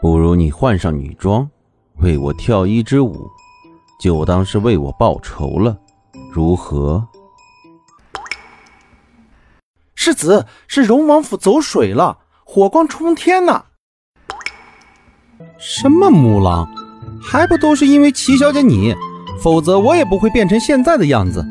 [0.00, 1.48] 不如你换上女装，
[2.00, 3.28] 为我跳一支舞，
[4.00, 5.76] 就当是为我报仇了，
[6.32, 7.06] 如何？
[9.94, 13.64] 世子，是荣王府走水了，火光冲天呐！
[15.58, 16.68] 什么母狼，
[17.20, 18.94] 还不都是因为齐小姐你？
[19.40, 21.44] 否则我也不会变成现在的样子。